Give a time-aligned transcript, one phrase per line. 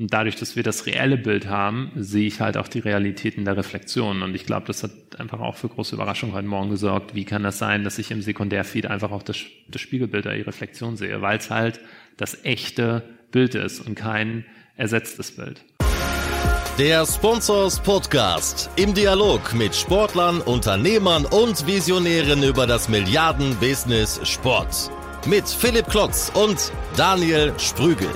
[0.00, 3.58] Und dadurch, dass wir das reelle Bild haben, sehe ich halt auch die Realitäten der
[3.58, 4.22] Reflexion.
[4.22, 7.14] Und ich glaube, das hat einfach auch für große Überraschung heute Morgen gesorgt.
[7.14, 9.36] Wie kann das sein, dass ich im Sekundärfeed einfach auch das,
[9.68, 11.20] das Spiegelbild der Reflexion sehe?
[11.20, 11.80] Weil es halt
[12.16, 15.62] das echte Bild ist und kein ersetztes Bild.
[16.78, 24.90] Der Sponsors Podcast im Dialog mit Sportlern, Unternehmern und Visionären über das Milliarden-Business Sport.
[25.26, 28.08] Mit Philipp Klotz und Daniel Sprügel.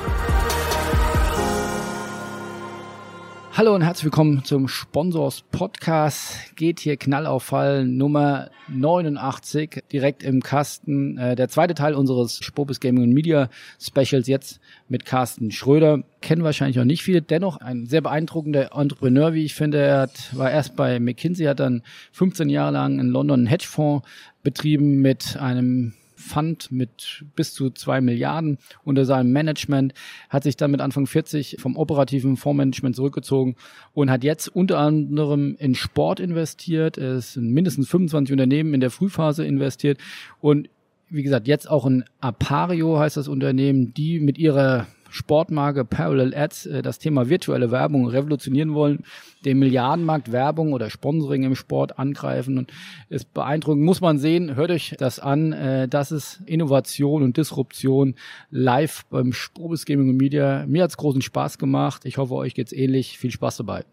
[3.57, 6.57] Hallo und herzlich willkommen zum Sponsors Podcast.
[6.57, 11.17] Geht hier Knallauffall Nummer 89 direkt im Kasten.
[11.19, 13.49] Äh, der zweite Teil unseres Spobis Gaming und Media
[13.81, 16.03] Specials jetzt mit Carsten Schröder.
[16.21, 17.23] Kennen wahrscheinlich noch nicht viele.
[17.23, 19.79] Dennoch ein sehr beeindruckender Entrepreneur, wie ich finde.
[19.79, 24.05] Er hat, war erst bei McKinsey, hat dann 15 Jahre lang in London einen Hedgefonds
[24.43, 25.93] betrieben mit einem
[26.25, 29.95] Fund mit bis zu zwei Milliarden unter seinem Management,
[30.29, 33.57] hat sich dann mit Anfang 40 vom operativen Fondsmanagement zurückgezogen
[33.93, 36.99] und hat jetzt unter anderem in Sport investiert.
[36.99, 39.99] Es sind mindestens 25 Unternehmen in der Frühphase investiert
[40.41, 40.69] und
[41.11, 46.67] wie gesagt, jetzt auch in Apario heißt das Unternehmen, die mit ihrer Sportmarke Parallel Ads
[46.67, 49.05] äh, das Thema virtuelle Werbung revolutionieren wollen,
[49.45, 52.73] den Milliardenmarkt Werbung oder Sponsoring im Sport angreifen und
[53.11, 58.17] ist beeindruckend, muss man sehen, hört euch das an, äh, das ist Innovation und Disruption
[58.51, 60.67] live beim Sprobis Gaming und Media.
[60.67, 63.85] Mir hat's großen Spaß gemacht, ich hoffe, euch geht's ähnlich, viel Spaß dabei.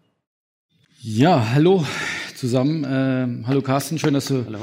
[1.00, 1.84] Ja, hallo
[2.34, 2.82] zusammen.
[2.82, 4.58] Äh, hallo Carsten, schön, dass du hallo.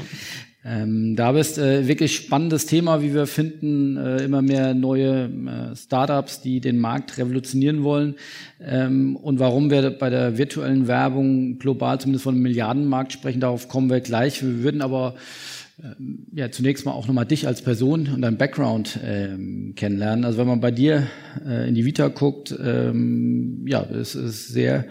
[0.62, 5.74] Ähm, da bist äh, wirklich spannendes Thema, wie wir finden, äh, immer mehr neue äh,
[5.74, 8.16] Startups, die den Markt revolutionieren wollen
[8.60, 13.68] ähm, und warum wir bei der virtuellen Werbung global zumindest von einem Milliardenmarkt sprechen, darauf
[13.68, 14.42] kommen wir gleich.
[14.42, 15.14] Wir würden aber
[15.82, 20.26] ähm, ja zunächst mal auch nochmal dich als Person und dein Background ähm, kennenlernen.
[20.26, 21.06] Also wenn man bei dir
[21.46, 24.84] äh, in die Vita guckt, ähm, ja, es ist sehr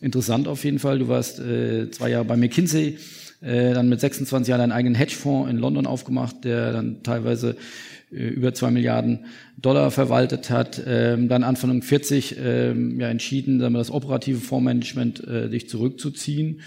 [0.00, 1.00] interessant auf jeden Fall.
[1.00, 2.98] Du warst äh, zwei Jahre bei McKinsey
[3.40, 7.56] äh, dann mit 26 Jahren einen eigenen Hedgefonds in London aufgemacht, der dann teilweise
[8.10, 9.26] äh, über zwei Milliarden
[9.58, 15.26] Dollar verwaltet hat, ähm, dann Anfang 40 ähm, ja, entschieden, sagen wir, das operative Fondsmanagement
[15.26, 16.60] äh, dich zurückzuziehen.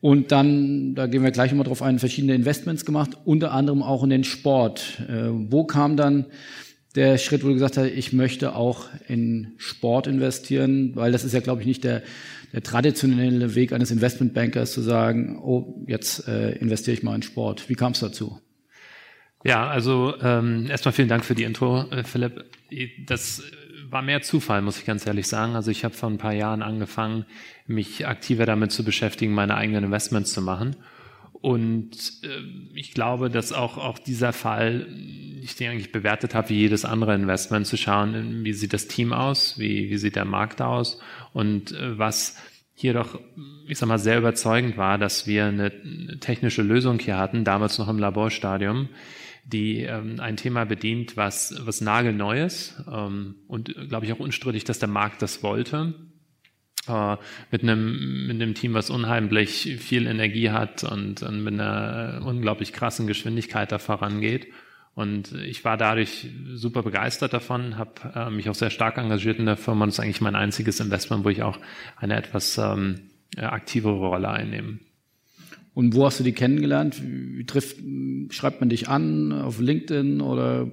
[0.00, 4.02] Und dann, da gehen wir gleich immer drauf ein, verschiedene Investments gemacht, unter anderem auch
[4.02, 5.00] in den Sport.
[5.08, 6.26] Äh, wo kam dann
[6.96, 11.32] der Schritt, wo du gesagt hast, ich möchte auch in Sport investieren, weil das ist
[11.32, 12.02] ja, glaube ich, nicht der
[12.52, 17.68] der traditionelle Weg eines Investmentbankers zu sagen, oh, jetzt äh, investiere ich mal in Sport.
[17.68, 18.40] Wie kam es dazu?
[19.44, 22.44] Ja, also ähm, erstmal vielen Dank für die Intro, äh, Philipp.
[23.06, 23.42] Das
[23.90, 25.56] war mehr Zufall, muss ich ganz ehrlich sagen.
[25.56, 27.26] Also ich habe vor ein paar Jahren angefangen,
[27.66, 30.76] mich aktiver damit zu beschäftigen, meine eigenen Investments zu machen.
[31.42, 32.28] Und äh,
[32.72, 34.86] ich glaube, dass auch, auch dieser Fall,
[35.42, 39.12] ich den eigentlich bewertet habe, wie jedes andere Investment, zu schauen, wie sieht das Team
[39.12, 41.00] aus, wie, wie sieht der Markt aus.
[41.32, 42.36] Und äh, was
[42.74, 43.18] hier doch,
[43.66, 47.88] ich sag mal, sehr überzeugend war, dass wir eine technische Lösung hier hatten, damals noch
[47.88, 48.88] im Laborstadium,
[49.44, 54.62] die ähm, ein Thema bedient, was, was nagelneu ist ähm, und, glaube ich, auch unstrittig,
[54.62, 55.94] dass der Markt das wollte
[56.88, 62.72] mit einem mit einem Team, was unheimlich viel Energie hat und, und mit einer unglaublich
[62.72, 64.48] krassen Geschwindigkeit da vorangeht.
[64.94, 69.46] Und ich war dadurch super begeistert davon, habe äh, mich auch sehr stark engagiert in
[69.46, 71.58] der Firma und das ist eigentlich mein einziges Investment, wo ich auch
[71.96, 74.80] eine etwas ähm, aktivere Rolle einnehme.
[75.74, 77.02] Und wo hast du die kennengelernt?
[77.02, 77.78] Wie trifft,
[78.30, 80.70] schreibt man dich an auf LinkedIn oder?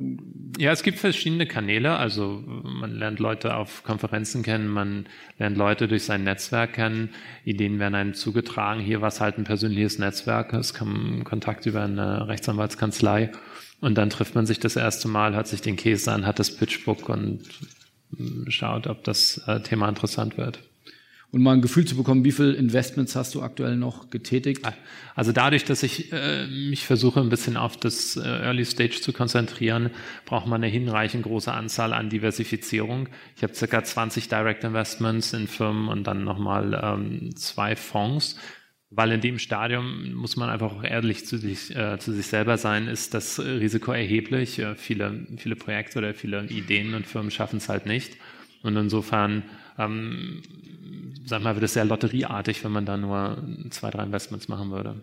[0.57, 1.95] Ja, es gibt verschiedene Kanäle.
[1.95, 5.05] Also man lernt Leute auf Konferenzen kennen, man
[5.37, 7.09] lernt Leute durch sein Netzwerk kennen.
[7.45, 8.81] Ideen werden einem zugetragen.
[8.81, 10.51] Hier war es halt ein persönliches Netzwerk.
[10.53, 13.31] Es kam Kontakt über eine Rechtsanwaltskanzlei.
[13.79, 16.57] Und dann trifft man sich das erste Mal, hat sich den Käse an, hat das
[16.57, 17.43] Pitchbook und
[18.49, 20.59] schaut, ob das äh, Thema interessant wird
[21.31, 24.65] und mal ein Gefühl zu bekommen, wie viel Investments hast du aktuell noch getätigt?
[25.13, 29.13] Also dadurch, dass ich äh, mich versuche, ein bisschen auf das äh, Early Stage zu
[29.13, 29.91] konzentrieren,
[30.25, 33.09] braucht man eine hinreichend große Anzahl an Diversifizierung.
[33.35, 38.37] Ich habe circa 20 Direct Investments in Firmen und dann nochmal ähm, zwei Fonds.
[38.91, 42.57] Weil in dem Stadium muss man einfach auch ehrlich zu sich, äh, zu sich selber
[42.57, 44.57] sein, ist das Risiko erheblich.
[44.57, 48.17] Äh, viele, viele Projekte oder viele Ideen und Firmen schaffen es halt nicht.
[48.63, 49.43] Und insofern
[49.77, 50.41] ähm,
[51.25, 55.01] sag mal, wird es sehr lotterieartig, wenn man da nur zwei, drei Investments machen würde.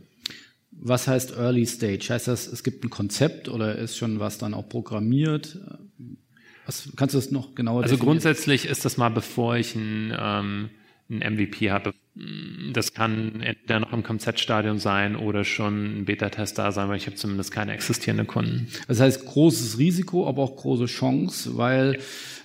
[0.72, 2.08] Was heißt Early Stage?
[2.10, 5.58] Heißt das, es gibt ein Konzept oder ist schon was dann auch programmiert?
[6.66, 8.14] Was, kannst du das noch genauer Also definieren?
[8.14, 10.70] grundsätzlich ist das mal, bevor ich ein, ähm,
[11.08, 11.94] ein MVP habe.
[12.72, 17.06] Das kann entweder noch im Konzeptstadion sein oder schon ein Beta-Test da sein, weil ich
[17.06, 18.68] habe zumindest keine existierenden Kunden.
[18.88, 21.98] Das heißt großes Risiko, aber auch große Chance, weil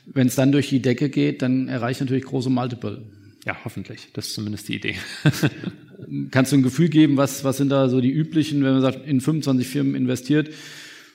[0.05, 3.01] wenn es dann durch die Decke geht, dann erreicht natürlich große Multiple.
[3.45, 4.09] Ja, hoffentlich.
[4.13, 4.95] Das ist zumindest die Idee.
[6.31, 9.05] Kannst du ein Gefühl geben, was, was sind da so die üblichen, wenn man sagt,
[9.05, 10.49] in 25 Firmen investiert?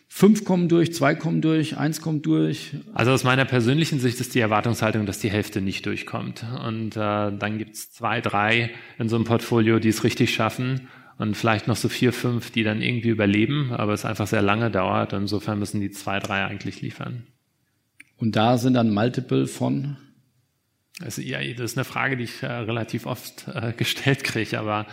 [0.09, 2.73] Fünf kommen durch, zwei kommen durch, eins kommt durch.
[2.95, 6.45] Also aus meiner persönlichen Sicht ist die Erwartungshaltung, dass die Hälfte nicht durchkommt.
[6.65, 6.99] Und äh,
[7.37, 10.89] dann gibt's zwei, drei in so einem Portfolio, die es richtig schaffen.
[11.19, 14.71] Und vielleicht noch so vier, fünf, die dann irgendwie überleben, aber es einfach sehr lange
[14.71, 15.13] dauert.
[15.13, 17.27] Insofern müssen die zwei, drei eigentlich liefern.
[18.17, 19.97] Und da sind dann Multiple von?
[21.03, 24.87] Also, ja, das ist eine Frage, die ich äh, relativ oft äh, gestellt kriege, aber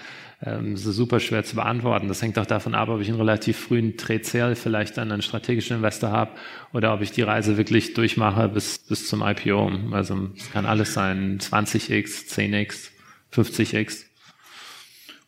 [0.46, 2.08] ähm, ist super schwer zu beantworten.
[2.10, 5.78] Das hängt auch davon ab, ob ich einen relativ frühen Drehzähl vielleicht an einen strategischen
[5.78, 6.32] Investor habe
[6.74, 9.72] oder ob ich die Reise wirklich durchmache bis, bis zum IPO.
[9.92, 12.90] Also es kann alles sein, 20x, 10x,
[13.34, 14.04] 50x.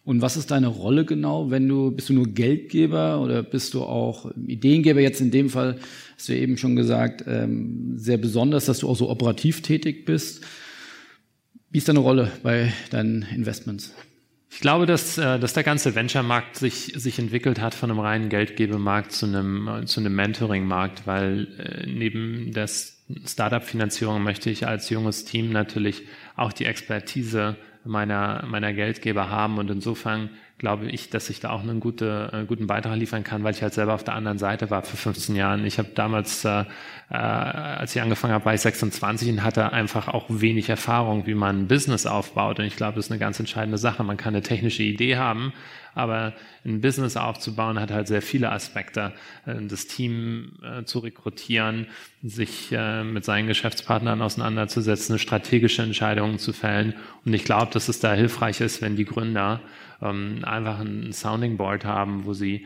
[0.03, 3.81] Und was ist deine Rolle genau, wenn du, bist du nur Geldgeber oder bist du
[3.81, 4.99] auch Ideengeber?
[4.99, 5.77] Jetzt in dem Fall
[6.15, 10.43] hast du eben schon gesagt, ähm, sehr besonders, dass du auch so operativ tätig bist.
[11.75, 13.93] Wie ist deine Rolle bei deinen Investments?
[14.49, 18.29] Ich glaube, dass, äh, dass der ganze Venture-Markt sich, sich entwickelt hat von einem reinen
[18.29, 25.25] Geldgebemarkt zu einem, zu einem Mentoring-Markt, weil äh, neben der Startup-Finanzierung möchte ich als junges
[25.25, 26.03] Team natürlich
[26.37, 31.61] auch die Expertise meiner, meiner Geldgeber haben und insofern glaube ich, dass ich da auch
[31.61, 34.69] einen gute, äh, guten Beitrag liefern kann, weil ich halt selber auf der anderen Seite
[34.69, 35.65] war für 15 Jahren.
[35.65, 36.63] Ich habe damals, äh,
[37.09, 41.33] äh, als ich angefangen habe, war ich 26 und hatte einfach auch wenig Erfahrung, wie
[41.33, 42.59] man ein Business aufbaut.
[42.59, 44.03] Und ich glaube, das ist eine ganz entscheidende Sache.
[44.03, 45.51] Man kann eine technische Idee haben,
[45.93, 46.33] aber
[46.65, 49.11] ein Business aufzubauen hat halt sehr viele Aspekte.
[49.45, 51.87] Äh, das Team äh, zu rekrutieren,
[52.23, 56.93] sich äh, mit seinen Geschäftspartnern auseinanderzusetzen, strategische Entscheidungen zu fällen.
[57.25, 59.59] Und ich glaube, dass es da hilfreich ist, wenn die Gründer
[60.01, 62.65] ähm, einfach ein Sounding Board haben, wo sie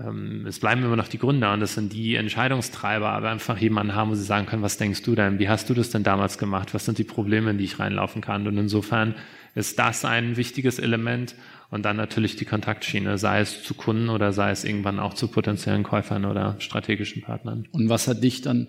[0.00, 3.94] ähm, es bleiben immer noch die Gründer und das sind die Entscheidungstreiber, aber einfach jemanden
[3.94, 5.38] haben, wo sie sagen können, was denkst du denn?
[5.38, 6.72] Wie hast du das denn damals gemacht?
[6.72, 8.46] Was sind die Probleme, in die ich reinlaufen kann?
[8.46, 9.14] Und insofern
[9.54, 11.34] ist das ein wichtiges Element
[11.70, 15.28] und dann natürlich die Kontaktschiene, sei es zu Kunden oder sei es irgendwann auch zu
[15.28, 17.66] potenziellen Käufern oder strategischen Partnern.
[17.72, 18.68] Und was hat dich dann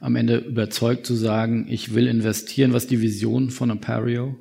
[0.00, 2.72] am Ende überzeugt zu sagen, ich will investieren?
[2.72, 4.36] Was die Vision von Aperio?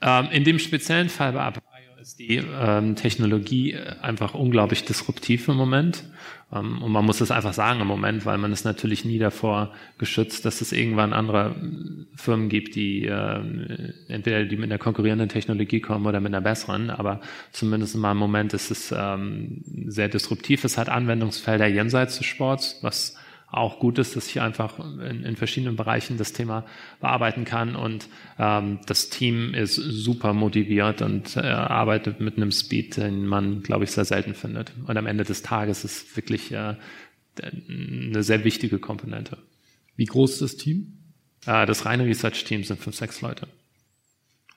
[0.00, 1.68] Ähm, in dem speziellen Fall bei Aperio
[2.00, 6.04] ist die ähm, Technologie äh, einfach unglaublich disruptiv im Moment.
[6.52, 9.72] Ähm, und man muss es einfach sagen im Moment, weil man ist natürlich nie davor
[9.98, 15.28] geschützt, dass es irgendwann andere äh, Firmen gibt, die äh, entweder die mit einer konkurrierenden
[15.28, 16.90] Technologie kommen oder mit einer besseren.
[16.90, 17.20] Aber
[17.52, 20.64] zumindest mal im Moment ist es ähm, sehr disruptiv.
[20.64, 23.16] Es hat Anwendungsfelder jenseits des Sports, was
[23.50, 26.66] auch gut ist, dass ich einfach in, in verschiedenen Bereichen das Thema
[27.00, 28.08] bearbeiten kann und
[28.38, 33.84] ähm, das Team ist super motiviert und äh, arbeitet mit einem Speed, den man, glaube
[33.84, 34.72] ich, sehr selten findet.
[34.86, 36.74] Und am Ende des Tages ist wirklich äh,
[37.42, 39.38] eine sehr wichtige Komponente.
[39.96, 40.98] Wie groß ist das Team?
[41.46, 43.48] Äh, das reine Research-Team sind fünf, sechs Leute.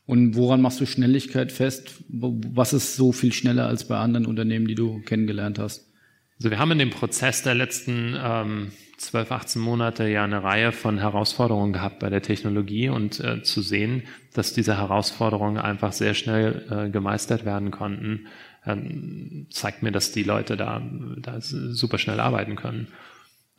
[0.06, 2.04] Und woran machst du Schnelligkeit fest?
[2.10, 5.91] Was ist so viel schneller als bei anderen Unternehmen, die du kennengelernt hast?
[6.42, 10.72] Also wir haben in dem Prozess der letzten ähm, 12, 18 Monate ja eine Reihe
[10.72, 16.16] von Herausforderungen gehabt bei der Technologie und äh, zu sehen, dass diese Herausforderungen einfach sehr
[16.16, 18.26] schnell äh, gemeistert werden konnten,
[18.66, 20.82] ähm, zeigt mir, dass die Leute da,
[21.18, 22.88] da super schnell arbeiten können.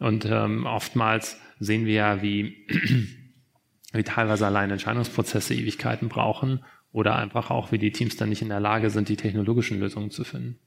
[0.01, 2.67] Und ähm, oftmals sehen wir ja, wie,
[3.93, 8.49] wie teilweise allein Entscheidungsprozesse Ewigkeiten brauchen oder einfach auch, wie die Teams dann nicht in
[8.49, 10.59] der Lage sind, die technologischen Lösungen zu finden.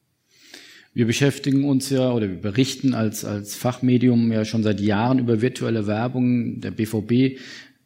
[0.95, 5.41] Wir beschäftigen uns ja oder wir berichten als, als Fachmedium ja schon seit Jahren über
[5.41, 6.61] virtuelle Werbung.
[6.61, 7.37] Der BVB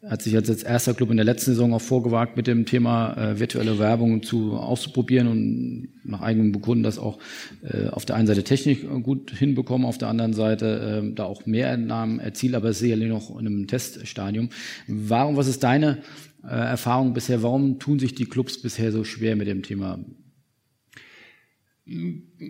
[0.07, 3.17] hat sich jetzt als erster Club in der letzten Saison auch vorgewagt, mit dem Thema
[3.17, 7.17] äh, virtuelle Werbung zu auszuprobieren und nach eigenem Bekunden das auch
[7.63, 11.47] äh, auf der einen Seite technisch gut hinbekommen, auf der anderen Seite äh, da auch
[11.47, 14.49] mehr Entnahmen erzielt, aber sicherlich noch in einem Teststadium.
[14.87, 15.97] Warum, was ist deine
[16.43, 17.41] äh, Erfahrung bisher?
[17.41, 19.97] Warum tun sich die Clubs bisher so schwer mit dem Thema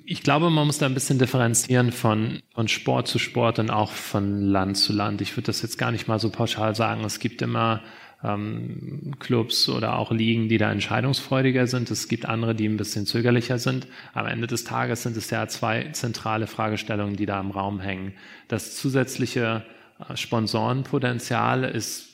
[0.05, 3.91] ich glaube, man muss da ein bisschen differenzieren von, von Sport zu Sport und auch
[3.91, 5.21] von Land zu Land.
[5.21, 7.03] Ich würde das jetzt gar nicht mal so pauschal sagen.
[7.05, 7.81] Es gibt immer
[8.23, 11.89] ähm, Clubs oder auch Ligen, die da entscheidungsfreudiger sind.
[11.89, 13.87] Es gibt andere, die ein bisschen zögerlicher sind.
[14.13, 18.13] Am Ende des Tages sind es ja zwei zentrale Fragestellungen, die da im Raum hängen.
[18.49, 19.63] Das zusätzliche
[19.99, 22.07] äh, Sponsorenpotenzial ist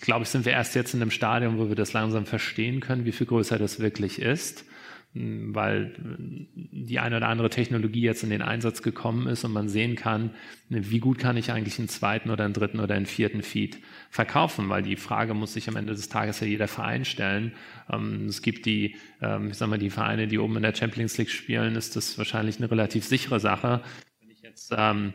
[0.00, 3.04] glaube ich, sind wir erst jetzt in einem Stadium, wo wir das langsam verstehen können,
[3.04, 4.64] wie viel größer das wirklich ist.
[5.14, 5.94] Weil
[6.54, 10.30] die eine oder andere Technologie jetzt in den Einsatz gekommen ist und man sehen kann,
[10.68, 13.78] wie gut kann ich eigentlich einen zweiten oder einen dritten oder einen vierten Feed
[14.10, 17.52] verkaufen, weil die Frage muss sich am Ende des Tages ja jeder Verein stellen.
[17.90, 21.16] Ähm, es gibt die, ähm, ich sag mal, die Vereine, die oben in der Champions
[21.16, 23.82] League spielen, ist das wahrscheinlich eine relativ sichere Sache.
[24.20, 25.14] Wenn ich jetzt ähm,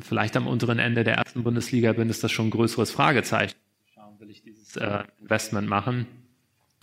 [0.00, 3.54] vielleicht am unteren Ende der ersten Bundesliga bin, ist das schon ein größeres Fragezeichen.
[3.94, 6.06] Schauen, will ich dieses äh, Investment machen?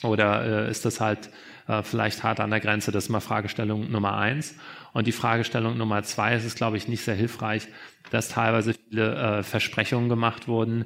[0.03, 1.29] Oder äh, ist das halt
[1.67, 2.91] äh, vielleicht hart an der Grenze.
[2.91, 4.55] Das ist mal Fragestellung Nummer eins.
[4.93, 7.67] Und die Fragestellung Nummer zwei ist es, glaube ich, nicht sehr hilfreich,
[8.11, 10.85] dass teilweise viele äh, Versprechungen gemacht wurden,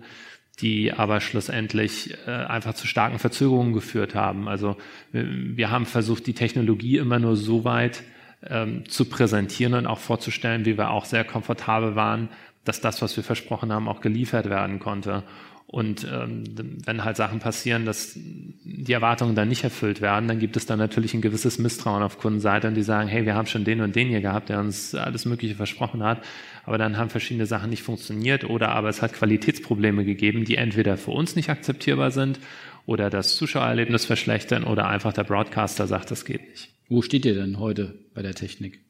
[0.59, 4.47] die aber schlussendlich äh, einfach zu starken Verzögerungen geführt haben.
[4.47, 4.77] Also
[5.11, 8.03] wir haben versucht, die Technologie immer nur so weit
[8.47, 12.29] ähm, zu präsentieren und auch vorzustellen, wie wir auch sehr komfortabel waren,
[12.63, 15.23] dass das, was wir versprochen haben, auch geliefert werden konnte.
[15.71, 16.43] Und ähm,
[16.85, 20.77] wenn halt Sachen passieren, dass die Erwartungen dann nicht erfüllt werden, dann gibt es dann
[20.77, 23.95] natürlich ein gewisses Misstrauen auf Kundenseite und die sagen, hey, wir haben schon den und
[23.95, 26.21] den hier gehabt, der uns alles Mögliche versprochen hat,
[26.65, 30.97] aber dann haben verschiedene Sachen nicht funktioniert oder aber es hat Qualitätsprobleme gegeben, die entweder
[30.97, 32.39] für uns nicht akzeptierbar sind
[32.85, 36.69] oder das Zuschauererlebnis verschlechtern oder einfach der Broadcaster sagt, das geht nicht.
[36.89, 38.81] Wo steht ihr denn heute bei der Technik?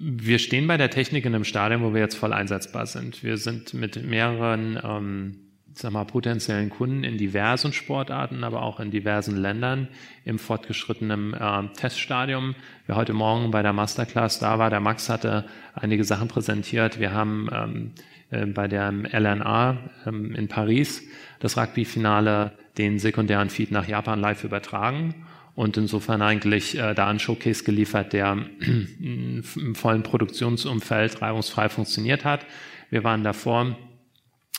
[0.00, 3.24] Wir stehen bei der Technik in einem Stadium, wo wir jetzt voll einsetzbar sind.
[3.24, 5.36] Wir sind mit mehreren ähm,
[5.72, 9.88] sag mal, potenziellen Kunden in diversen Sportarten, aber auch in diversen Ländern
[10.24, 12.54] im fortgeschrittenen äh, Teststadium.
[12.86, 17.00] Wer heute Morgen bei der Masterclass da war, der Max hatte einige Sachen präsentiert.
[17.00, 17.92] Wir haben ähm,
[18.30, 21.02] äh, bei der LNA ähm, in Paris
[21.40, 25.26] das Rugby-Finale den sekundären Feed nach Japan live übertragen
[25.58, 28.46] und insofern eigentlich äh, da ein Showcase geliefert, der
[29.00, 32.46] im vollen Produktionsumfeld reibungsfrei funktioniert hat.
[32.90, 33.76] Wir waren davor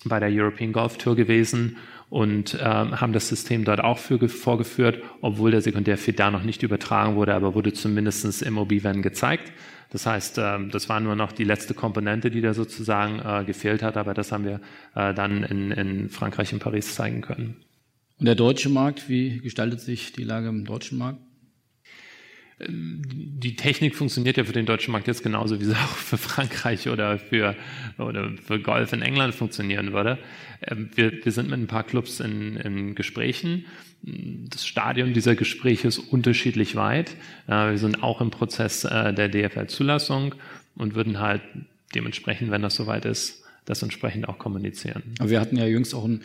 [0.04, 1.78] bei der European Golf Tour gewesen
[2.10, 6.64] und äh, haben das System dort auch für, vorgeführt, obwohl der Sekundärfeed da noch nicht
[6.64, 9.54] übertragen wurde, aber wurde zumindestens im OB-Van gezeigt.
[9.92, 13.84] Das heißt, äh, das war nur noch die letzte Komponente, die da sozusagen äh, gefehlt
[13.84, 14.60] hat, aber das haben wir
[14.96, 17.56] äh, dann in, in Frankreich und Paris zeigen können.
[18.20, 21.22] Und der deutsche Markt, wie gestaltet sich die Lage im deutschen Markt?
[22.68, 26.90] Die Technik funktioniert ja für den deutschen Markt jetzt genauso, wie sie auch für Frankreich
[26.90, 27.56] oder für,
[27.98, 30.18] oder für Golf in England funktionieren würde.
[30.62, 33.66] Ähm, wir, wir sind mit ein paar Clubs in, in Gesprächen.
[34.02, 37.16] Das Stadium dieser Gespräche ist unterschiedlich weit.
[37.48, 40.36] Wir sind auch im Prozess äh, der DFL-Zulassung
[40.76, 41.42] und würden halt
[41.96, 45.04] dementsprechend, wenn das soweit ist, das entsprechend auch kommunizieren.
[45.22, 46.24] Wir hatten ja jüngst auch einen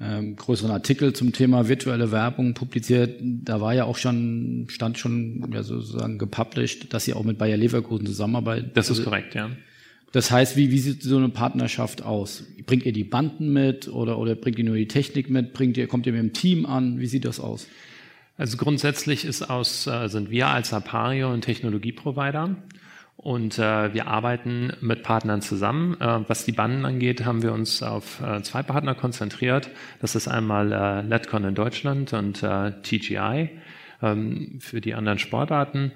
[0.00, 3.20] ähm, größeren Artikel zum Thema virtuelle Werbung publiziert.
[3.22, 7.56] Da war ja auch schon, stand schon ja, sozusagen gepublished, dass sie auch mit Bayer
[7.56, 8.72] Leverkusen zusammenarbeiten.
[8.74, 9.50] Das ist korrekt, ja.
[10.12, 12.42] Das heißt, wie, wie sieht so eine Partnerschaft aus?
[12.66, 15.52] Bringt ihr die Banden mit oder, oder bringt ihr nur die Technik mit?
[15.52, 16.98] Bringt ihr, kommt ihr mit dem Team an?
[16.98, 17.68] Wie sieht das aus?
[18.36, 22.56] Also grundsätzlich ist aus, äh, sind wir als Apario ein Technologieprovider.
[23.22, 25.94] Und äh, wir arbeiten mit Partnern zusammen.
[26.00, 29.68] Äh, was die Banden angeht, haben wir uns auf äh, zwei Partner konzentriert.
[30.00, 33.50] Das ist einmal äh, Letcon in Deutschland und äh, TGI
[34.00, 35.92] ähm, für die anderen Sportarten.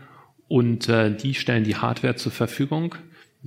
[0.48, 2.94] Und äh, die stellen die Hardware zur Verfügung.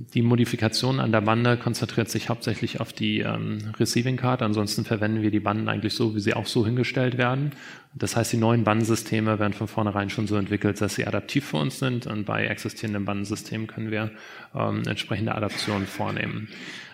[0.00, 4.42] Die Modifikation an der Bande konzentriert sich hauptsächlich auf die ähm, Receiving Card.
[4.42, 7.50] Ansonsten verwenden wir die Banden eigentlich so, wie sie auch so hingestellt werden.
[7.94, 11.56] Das heißt, die neuen Bandensysteme werden von vornherein schon so entwickelt, dass sie adaptiv für
[11.56, 12.06] uns sind.
[12.06, 14.12] Und bei existierenden Bandensystemen können wir
[14.54, 16.46] ähm, entsprechende Adaptionen vornehmen.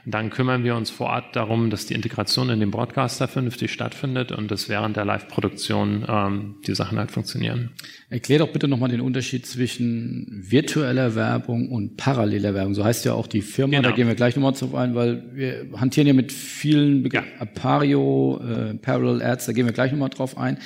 [0.06, 4.32] Dann kümmern wir uns vor Ort darum, dass die Integration in den Broadcaster vernünftig stattfindet
[4.32, 7.70] und dass während der Live-Produktion ähm, die Sachen halt funktionieren.
[8.10, 12.74] Erklär doch bitte nochmal den Unterschied zwischen virtueller Werbung und paralleler Werbung.
[12.74, 13.88] So heißt ja auch die Firma, genau.
[13.88, 17.28] da gehen wir gleich nochmal drauf ein, weil wir hantieren ja mit vielen Begriffen.
[17.36, 17.40] Ja.
[17.40, 20.58] Apario, äh, Parallel Ads, da gehen wir gleich nochmal drauf ein.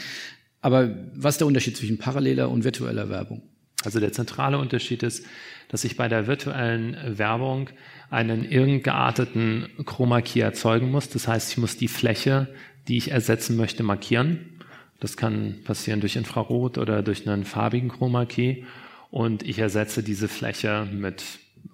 [0.60, 3.42] Aber was ist der Unterschied zwischen paralleler und virtueller Werbung?
[3.84, 5.24] Also der zentrale Unterschied ist,
[5.68, 7.70] dass ich bei der virtuellen Werbung
[8.10, 11.08] einen irgend gearteten Chroma Key erzeugen muss.
[11.10, 12.48] Das heißt, ich muss die Fläche,
[12.88, 14.60] die ich ersetzen möchte, markieren.
[15.00, 18.64] Das kann passieren durch Infrarot oder durch einen farbigen Chroma Key.
[19.10, 21.22] Und ich ersetze diese Fläche mit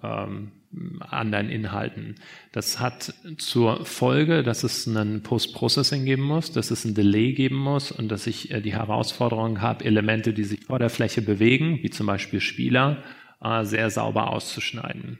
[0.03, 0.51] ähm,
[0.99, 2.15] anderen Inhalten.
[2.51, 7.55] Das hat zur Folge, dass es einen Post-Processing geben muss, dass es ein Delay geben
[7.55, 11.79] muss und dass ich äh, die Herausforderung habe, Elemente, die sich vor der Fläche bewegen,
[11.81, 13.03] wie zum Beispiel Spieler,
[13.63, 15.19] sehr sauber auszuschneiden.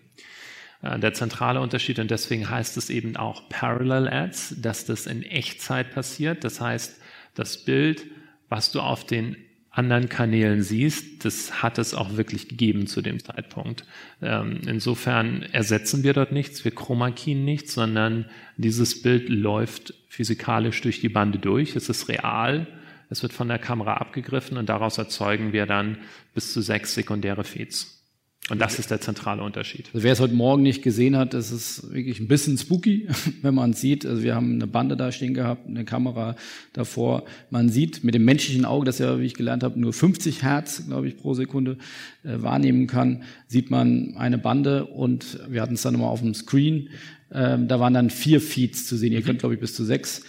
[0.85, 5.23] Äh, der zentrale Unterschied und deswegen heißt es eben auch Parallel Ads, dass das in
[5.23, 6.43] Echtzeit passiert.
[6.43, 6.99] Das heißt,
[7.33, 8.05] das Bild,
[8.49, 9.35] was du auf den
[9.71, 13.83] anderen Kanälen siehst, das hat es auch wirklich gegeben zu dem Zeitpunkt.
[14.21, 21.01] Ähm, insofern ersetzen wir dort nichts, wir chromakien nichts, sondern dieses Bild läuft physikalisch durch
[21.01, 21.75] die Bande durch.
[21.75, 22.67] Es ist real.
[23.09, 25.97] es wird von der Kamera abgegriffen und daraus erzeugen wir dann
[26.33, 28.04] bis zu sechs sekundäre Feeds.
[28.51, 29.87] Und das ist der zentrale Unterschied.
[29.91, 33.07] Also wer es heute Morgen nicht gesehen hat, das ist wirklich ein bisschen spooky,
[33.41, 34.05] wenn man sieht.
[34.05, 36.35] Also wir haben eine Bande da stehen gehabt, eine Kamera
[36.71, 37.23] davor.
[37.49, 40.85] Man sieht mit dem menschlichen Auge, das ja, wie ich gelernt habe, nur 50 Hertz,
[40.85, 41.79] glaube ich, pro Sekunde
[42.23, 46.35] äh, wahrnehmen kann, sieht man eine Bande und wir hatten es dann nochmal auf dem
[46.35, 46.89] Screen.
[47.35, 49.11] Ähm, da waren dann vier Feeds zu sehen.
[49.11, 50.21] Ihr könnt, glaube ich, bis zu sechs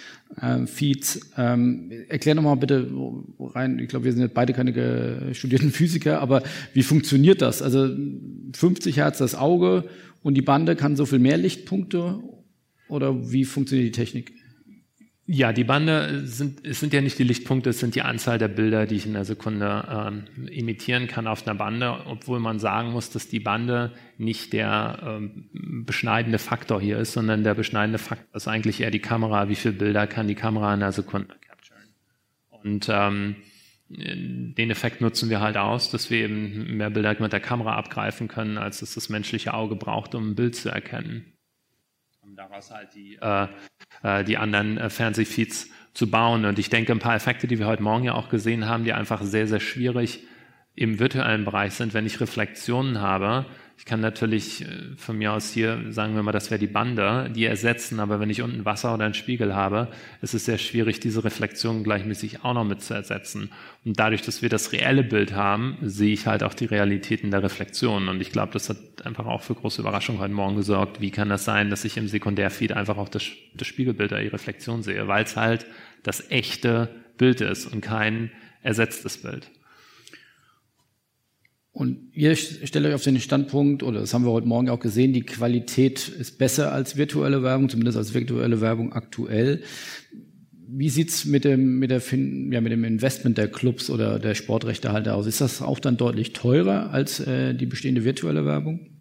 [0.43, 1.21] ähm, Feeds.
[1.37, 2.91] Ähm, erklär noch mal bitte
[3.39, 6.43] rein, ich glaube, wir sind jetzt beide keine studierten Physiker, aber
[6.75, 7.63] wie funktioniert das?
[7.63, 7.95] Also
[8.55, 9.85] 50 Hertz das Auge
[10.23, 12.19] und die Bande kann so viel mehr Lichtpunkte
[12.89, 14.33] oder wie funktioniert die Technik?
[15.29, 18.47] Ja, die Bande sind, es sind ja nicht die Lichtpunkte, es sind die Anzahl der
[18.47, 22.93] Bilder, die ich in der Sekunde ähm, imitieren kann auf einer Bande, obwohl man sagen
[22.93, 25.51] muss, dass die Bande nicht der ähm,
[25.85, 29.49] beschneidende Faktor hier ist, sondern der beschneidende Faktor ist eigentlich eher die Kamera.
[29.49, 31.89] Wie viele Bilder kann die Kamera in der Sekunde capturen?
[32.63, 33.35] Und ähm,
[33.89, 38.29] den Effekt nutzen wir halt aus, dass wir eben mehr Bilder mit der Kamera abgreifen
[38.29, 41.33] können, als es das menschliche Auge braucht, um ein Bild zu erkennen
[42.35, 43.47] daraus halt die, äh,
[44.03, 46.45] äh, die anderen äh, Fernsehfeeds zu bauen.
[46.45, 48.93] Und ich denke, ein paar Effekte, die wir heute Morgen ja auch gesehen haben, die
[48.93, 50.27] einfach sehr, sehr schwierig
[50.77, 53.47] im virtuellen Bereich sind, wenn ich Reflexionen habe,
[53.79, 57.31] ich kann natürlich äh, von mir aus hier, sagen wir mal, das wäre die Bande,
[57.35, 59.89] die ersetzen, aber wenn ich unten Wasser oder einen Spiegel habe,
[60.23, 63.51] ist es sehr schwierig, diese Reflexion gleichmäßig auch noch mit zu ersetzen.
[63.85, 67.43] Und dadurch, dass wir das reelle Bild haben, sehe ich halt auch die Realitäten der
[67.43, 68.09] Reflexion.
[68.09, 71.01] Und ich glaube, das hat einfach auch für große Überraschung heute Morgen gesorgt.
[71.01, 74.83] Wie kann das sein, dass ich im Sekundärfeed einfach auch das, das Spiegelbild der Reflexion
[74.83, 75.07] sehe?
[75.07, 75.67] Weil es halt
[76.03, 78.31] das echte Bild ist und kein
[78.63, 79.51] ersetztes Bild.
[81.77, 85.13] Und ihr stellt euch auf den Standpunkt, oder das haben wir heute Morgen auch gesehen,
[85.13, 89.63] die Qualität ist besser als virtuelle Werbung, zumindest als virtuelle Werbung aktuell.
[90.67, 95.15] Wie sieht's mit dem, mit, der, ja, mit dem Investment der Clubs oder der Sportrechtehalter
[95.15, 95.27] aus?
[95.27, 98.97] Ist das auch dann deutlich teurer als äh, die bestehende virtuelle Werbung?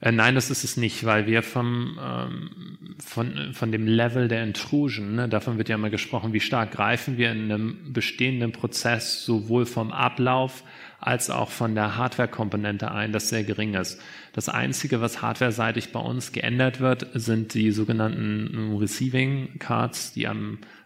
[0.00, 4.44] Äh, nein, das ist es nicht, weil wir vom, ähm, von, von dem Level der
[4.44, 9.24] Intrusion, ne, davon wird ja immer gesprochen, wie stark greifen wir in einem bestehenden Prozess
[9.24, 10.62] sowohl vom Ablauf
[11.04, 14.00] als auch von der Hardware-Komponente ein, das sehr gering ist.
[14.32, 20.34] Das Einzige, was hardware-seitig bei uns geändert wird, sind die sogenannten Receiving Cards, die das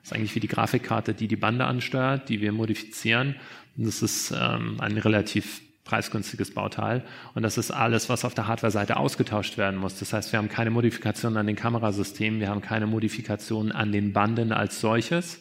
[0.02, 3.36] ist eigentlich wie die Grafikkarte, die die Bande ansteuert, die wir modifizieren.
[3.76, 7.04] Und das ist ähm, ein relativ preisgünstiges Bauteil.
[7.34, 9.98] Und das ist alles, was auf der Hardware-Seite ausgetauscht werden muss.
[9.98, 14.12] Das heißt, wir haben keine Modifikationen an den Kamerasystemen, wir haben keine Modifikationen an den
[14.12, 15.40] Banden als solches.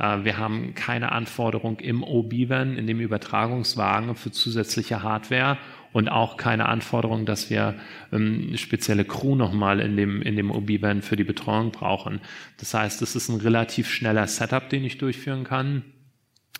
[0.00, 5.58] Äh, wir haben keine Anforderung im OB-WAN, in dem Übertragungswagen für zusätzliche Hardware
[5.92, 7.74] und auch keine Anforderung, dass wir
[8.12, 12.20] ähm, spezielle Crew nochmal in dem, in dem OB-WAN für die Betreuung brauchen.
[12.58, 15.84] Das heißt, es ist ein relativ schneller Setup, den ich durchführen kann.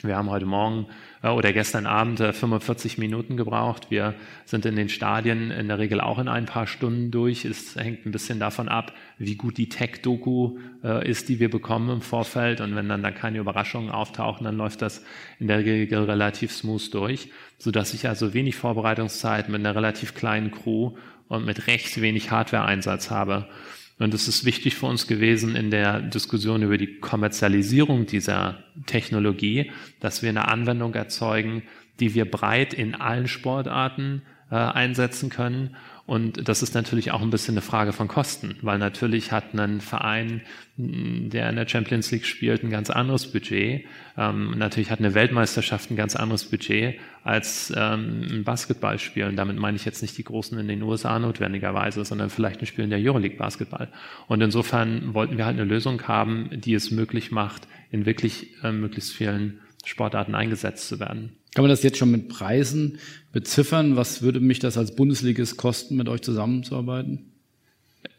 [0.02, 0.86] Wir haben heute Morgen
[1.22, 3.90] oder gestern Abend 45 äh, Minuten gebraucht.
[3.90, 4.14] Wir
[4.46, 7.44] sind in den Stadien in der Regel auch in ein paar Stunden durch.
[7.44, 11.90] Es hängt ein bisschen davon ab, wie gut die Tech-Doku äh, ist, die wir bekommen
[11.90, 12.62] im Vorfeld.
[12.62, 15.04] Und wenn dann da keine Überraschungen auftauchen, dann läuft das
[15.38, 17.28] in der Regel relativ smooth durch,
[17.58, 20.92] sodass ich also wenig Vorbereitungszeit mit einer relativ kleinen Crew
[21.28, 23.46] und mit recht wenig Hardware-Einsatz habe.
[24.00, 29.70] Und es ist wichtig für uns gewesen in der Diskussion über die Kommerzialisierung dieser Technologie,
[30.00, 31.62] dass wir eine Anwendung erzeugen,
[32.00, 35.76] die wir breit in allen Sportarten äh, einsetzen können
[36.10, 39.80] und das ist natürlich auch ein bisschen eine Frage von Kosten, weil natürlich hat ein
[39.80, 40.40] Verein,
[40.76, 43.84] der in der Champions League spielt, ein ganz anderes Budget.
[44.18, 49.26] Ähm, natürlich hat eine Weltmeisterschaft ein ganz anderes Budget als ähm, ein Basketballspiel.
[49.26, 52.66] Und damit meine ich jetzt nicht die Großen in den USA notwendigerweise, sondern vielleicht ein
[52.66, 53.86] Spiel in der Euroleague Basketball.
[54.26, 58.72] Und insofern wollten wir halt eine Lösung haben, die es möglich macht, in wirklich äh,
[58.72, 61.36] möglichst vielen Sportarten eingesetzt zu werden.
[61.54, 62.98] Kann man das jetzt schon mit Preisen
[63.32, 63.96] beziffern?
[63.96, 67.32] Was würde mich das als Bundesligist kosten, mit euch zusammenzuarbeiten?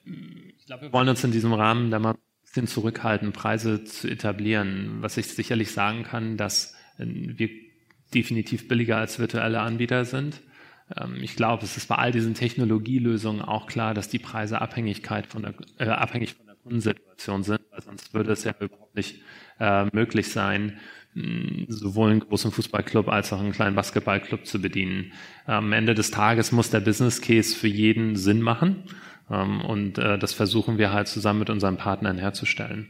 [0.06, 4.10] Ich glaube, wir wollen uns in diesem Rahmen da mal ein bisschen zurückhalten, Preise zu
[4.10, 4.98] etablieren.
[5.02, 7.50] Was ich sicherlich sagen kann, dass äh, wir
[8.14, 10.42] definitiv billiger als virtuelle Anbieter sind.
[10.98, 15.28] Ähm, ich glaube, es ist bei all diesen Technologielösungen auch klar, dass die Preise Abhängigkeit
[15.28, 19.22] von der, äh, abhängig von der Kundensituation sind, weil sonst würde es ja überhaupt nicht
[19.60, 20.80] äh, möglich sein,
[21.68, 25.12] sowohl einen großen Fußballclub als auch einen kleinen Basketballclub zu bedienen.
[25.46, 28.84] Am Ende des Tages muss der Business Case für jeden Sinn machen
[29.30, 32.88] ähm, und äh, das versuchen wir halt zusammen mit unseren Partnern herzustellen.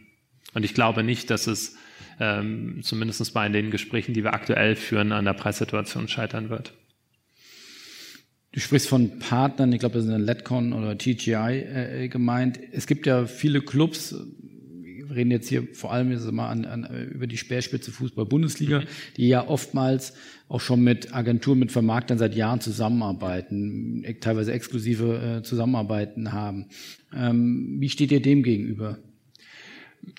[0.54, 1.78] Und ich glaube nicht, dass es
[2.20, 6.74] ähm, zumindest bei den Gesprächen, die wir aktuell führen, an der Preissituation scheitern wird.
[8.52, 12.60] Du sprichst von Partnern, ich glaube, das eine Letcon oder TGI äh, gemeint.
[12.74, 14.14] Es gibt ja viele Clubs,
[15.12, 18.86] reden jetzt hier vor allem jetzt mal an, an, über die Speerspitze Fußball-Bundesliga, mhm.
[19.18, 20.14] die ja oftmals
[20.48, 26.68] auch schon mit Agenturen, mit Vermarktern seit Jahren zusammenarbeiten, teilweise exklusive äh, Zusammenarbeiten haben.
[27.16, 28.98] Ähm, wie steht ihr dem gegenüber?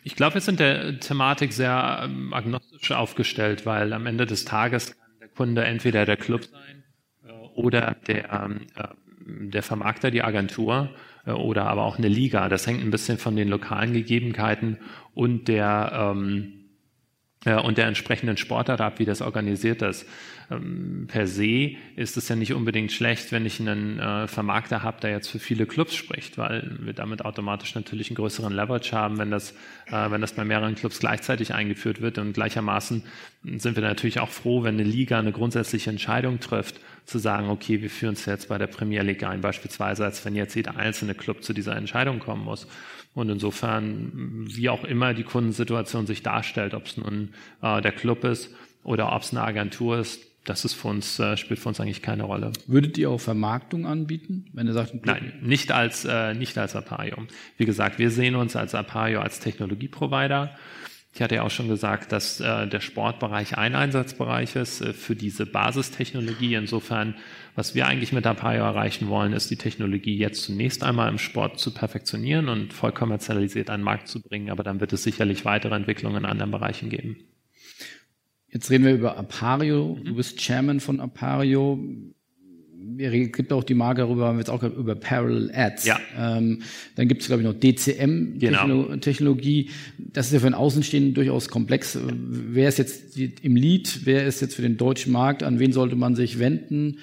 [0.05, 4.96] Ich glaube, wir sind der Thematik sehr ähm, agnostisch aufgestellt, weil am Ende des Tages
[4.96, 6.85] kann der Kunde entweder der Club sein
[7.26, 8.88] äh, oder der, ähm, äh,
[9.26, 10.90] der Vermarkter, die Agentur
[11.26, 12.48] äh, oder aber auch eine Liga.
[12.48, 14.78] Das hängt ein bisschen von den lokalen Gegebenheiten
[15.14, 16.62] und der ähm,
[17.44, 20.06] äh, und der entsprechenden Sportart ab, wie das organisiert ist.
[20.50, 25.00] Ähm, per se ist es ja nicht unbedingt schlecht, wenn ich einen äh, Vermarkter habe,
[25.00, 29.18] der jetzt für viele Clubs spricht, weil wir damit automatisch natürlich einen größeren Leverage haben,
[29.18, 29.52] wenn das,
[29.87, 32.18] äh, wenn das bei mehreren Clubs gleichzeitig eingeführt wird.
[32.18, 33.02] Und gleichermaßen
[33.56, 37.82] sind wir natürlich auch froh, wenn eine Liga eine grundsätzliche Entscheidung trifft, zu sagen, okay,
[37.82, 41.14] wir führen es jetzt bei der Premier League ein, beispielsweise, als wenn jetzt jeder einzelne
[41.14, 42.66] Club zu dieser Entscheidung kommen muss.
[43.14, 48.24] Und insofern, wie auch immer die Kundensituation sich darstellt, ob es nun äh, der Club
[48.24, 48.50] ist
[48.84, 52.02] oder ob es eine Agentur ist, das ist für uns, äh, spielt für uns eigentlich
[52.02, 52.52] keine Rolle.
[52.66, 57.16] Würdet ihr auch Vermarktung anbieten, wenn ihr sagt, Nein, nicht als, äh, nicht als Apayo.
[57.58, 60.56] Wie gesagt, wir sehen uns als Apayo als Technologieprovider.
[61.14, 65.14] Ich hatte ja auch schon gesagt, dass äh, der Sportbereich ein Einsatzbereich ist äh, für
[65.14, 66.55] diese Basistechnologie.
[66.55, 67.16] Insofern,
[67.55, 71.59] was wir eigentlich mit Apayo erreichen wollen, ist die Technologie jetzt zunächst einmal im Sport
[71.59, 74.51] zu perfektionieren und voll kommerzialisiert an den Markt zu bringen.
[74.51, 77.16] Aber dann wird es sicherlich weitere Entwicklungen in anderen Bereichen geben.
[78.48, 79.98] Jetzt reden wir über Apario.
[80.03, 81.79] Du bist Chairman von Apario.
[82.98, 85.86] Es gibt auch die Marke darüber, haben wir jetzt auch über Parallel Ads.
[85.86, 85.98] Ja.
[86.16, 86.60] Ähm,
[86.96, 89.64] dann gibt es, glaube ich, noch DCM-Technologie.
[89.64, 89.76] Genau.
[89.98, 91.98] Das ist ja für einen Außenstehenden durchaus komplex.
[92.00, 94.00] Wer ist jetzt im Lead?
[94.04, 95.42] Wer ist jetzt für den deutschen Markt?
[95.42, 96.98] An wen sollte man sich wenden?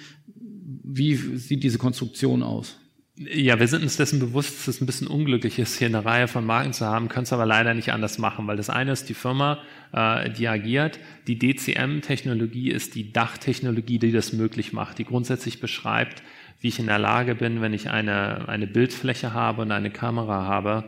[0.82, 2.79] Wie sieht diese Konstruktion aus?
[3.22, 6.26] Ja, wir sind uns dessen bewusst, dass es ein bisschen unglücklich ist, hier eine Reihe
[6.26, 9.10] von Marken zu haben, können es aber leider nicht anders machen, weil das eine ist
[9.10, 9.58] die Firma,
[9.92, 10.98] äh, die agiert.
[11.26, 16.22] Die DCM-Technologie ist die Dachtechnologie, die das möglich macht, die grundsätzlich beschreibt,
[16.60, 20.46] wie ich in der Lage bin, wenn ich eine, eine Bildfläche habe und eine Kamera
[20.46, 20.84] habe,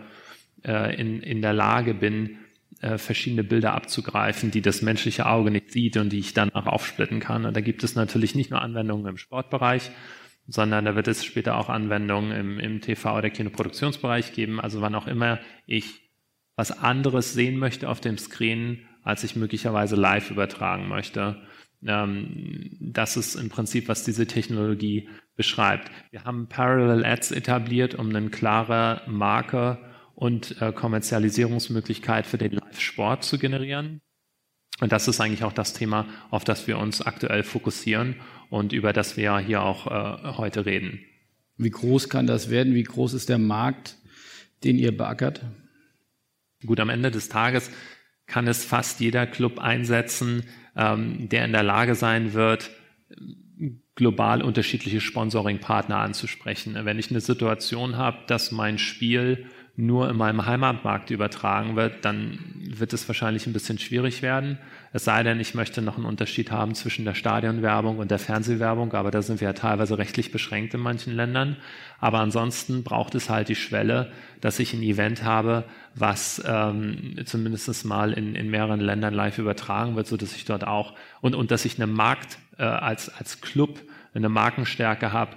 [0.64, 2.38] äh, in, in der Lage bin,
[2.80, 6.66] äh, verschiedene Bilder abzugreifen, die das menschliche Auge nicht sieht und die ich dann auch
[6.66, 7.44] aufsplitten kann.
[7.44, 9.90] Und da gibt es natürlich nicht nur Anwendungen im Sportbereich,
[10.52, 14.60] sondern da wird es später auch Anwendungen im, im TV- oder Kinoproduktionsbereich geben.
[14.60, 16.10] Also wann auch immer ich
[16.56, 21.40] was anderes sehen möchte auf dem Screen, als ich möglicherweise live übertragen möchte.
[21.84, 25.90] Ähm, das ist im Prinzip, was diese Technologie beschreibt.
[26.10, 29.78] Wir haben Parallel Ads etabliert, um eine klare Marke
[30.14, 34.02] und äh, Kommerzialisierungsmöglichkeit für den Live-Sport zu generieren.
[34.82, 38.16] Und das ist eigentlich auch das Thema, auf das wir uns aktuell fokussieren
[38.50, 40.98] und über das wir hier auch äh, heute reden.
[41.56, 42.74] Wie groß kann das werden?
[42.74, 43.96] Wie groß ist der Markt,
[44.64, 45.42] den ihr beackert?
[46.66, 47.70] Gut, am Ende des Tages
[48.26, 50.42] kann es fast jeder Club einsetzen,
[50.74, 52.72] ähm, der in der Lage sein wird,
[53.94, 56.76] global unterschiedliche Sponsoring-Partner anzusprechen.
[56.82, 62.38] Wenn ich eine Situation habe, dass mein Spiel nur in meinem Heimatmarkt übertragen wird, dann
[62.58, 64.58] wird es wahrscheinlich ein bisschen schwierig werden.
[64.92, 68.92] Es sei denn, ich möchte noch einen Unterschied haben zwischen der Stadionwerbung und der Fernsehwerbung,
[68.92, 71.56] aber da sind wir ja teilweise rechtlich beschränkt in manchen Ländern.
[71.98, 77.86] Aber ansonsten braucht es halt die Schwelle, dass ich ein Event habe, was ähm, zumindest
[77.86, 81.50] mal in, in mehreren Ländern live übertragen wird, so dass ich dort auch und, und
[81.50, 83.80] dass ich einen Markt äh, als, als Club
[84.14, 85.36] eine Markenstärke habe,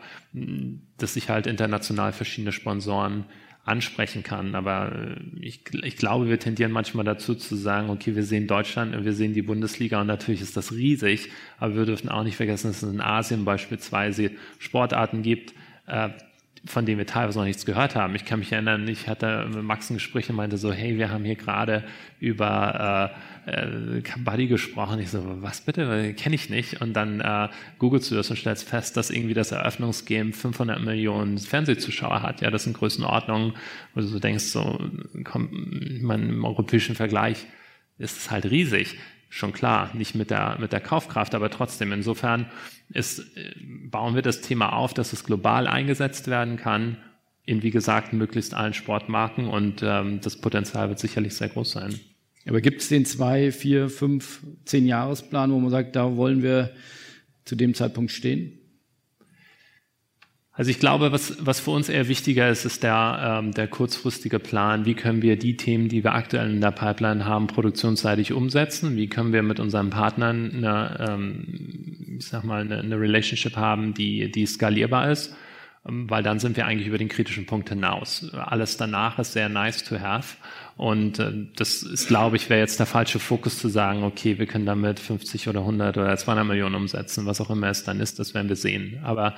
[0.98, 3.24] dass ich halt international verschiedene Sponsoren
[3.66, 4.56] ansprechen kann.
[4.56, 9.04] Aber äh, ich, ich glaube, wir tendieren manchmal dazu zu sagen, okay, wir sehen Deutschland,
[9.04, 12.68] wir sehen die Bundesliga und natürlich ist das riesig, aber wir dürfen auch nicht vergessen,
[12.68, 15.54] dass es in Asien beispielsweise Sportarten gibt,
[15.88, 16.10] äh,
[16.66, 18.16] von denen wir teilweise noch nichts gehört haben.
[18.16, 21.12] Ich kann mich erinnern, ich hatte mit Max ein Gespräch und meinte so, hey, wir
[21.12, 21.84] haben hier gerade
[22.20, 23.12] über
[23.46, 25.00] äh, äh, Kabaddi gesprochen.
[25.00, 26.14] Ich so, was bitte?
[26.14, 26.82] Kenne ich nicht.
[26.82, 31.38] Und dann äh, googelst du das und stellst fest, dass irgendwie das Eröffnungsgame 500 Millionen
[31.38, 32.42] Fernsehzuschauer hat.
[32.42, 33.54] Ja, das sind Größenordnungen,
[33.94, 34.80] wo du so denkst, so,
[35.24, 37.46] komm, man, im europäischen Vergleich
[37.98, 38.98] ist es halt riesig
[39.36, 41.92] schon klar, nicht mit der, mit der Kaufkraft, aber trotzdem.
[41.92, 42.46] Insofern
[42.94, 43.54] ist, äh,
[43.90, 46.98] bauen wir das Thema auf, dass es global eingesetzt werden kann,
[47.44, 52.00] in, wie gesagt, möglichst allen Sportmarken und ähm, das Potenzial wird sicherlich sehr groß sein.
[52.48, 56.72] Aber gibt es den zwei, vier, fünf, zehn Jahresplan, wo man sagt, da wollen wir
[57.44, 58.58] zu dem Zeitpunkt stehen?
[60.58, 64.40] Also ich glaube, was, was für uns eher wichtiger ist, ist der, ähm, der kurzfristige
[64.40, 64.86] Plan.
[64.86, 68.96] Wie können wir die Themen, die wir aktuell in der Pipeline haben, produktionsseitig umsetzen?
[68.96, 73.94] Wie können wir mit unseren Partnern eine, ähm, ich sag mal, eine, eine Relationship haben,
[73.94, 75.36] die, die skalierbar ist?
[75.88, 78.30] ähm, weil dann sind wir eigentlich über den kritischen Punkt hinaus.
[78.34, 80.38] Alles danach ist sehr nice to have.
[80.78, 84.46] Und äh, das ist, glaube ich, wäre jetzt der falsche Fokus zu sagen, okay, wir
[84.46, 88.20] können damit 50 oder 100 oder 200 Millionen umsetzen, was auch immer es dann ist,
[88.20, 89.00] das werden wir sehen.
[89.04, 89.36] Aber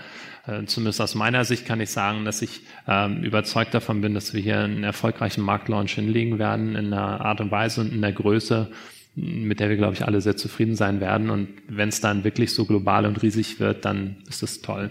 [0.48, 4.34] äh, zumindest aus meiner Sicht kann ich sagen, dass ich ähm, überzeugt davon bin, dass
[4.34, 8.14] wir hier einen erfolgreichen Marktlaunch hinlegen werden in einer Art und Weise und in der
[8.14, 8.72] Größe,
[9.14, 11.30] mit der wir, glaube ich, alle sehr zufrieden sein werden.
[11.30, 14.90] Und wenn es dann wirklich so global und riesig wird, dann ist das toll.